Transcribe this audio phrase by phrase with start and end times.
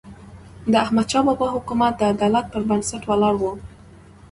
[0.71, 3.43] د احمدشاه بابا حکومت د عدالت پر بنسټ ولاړ و.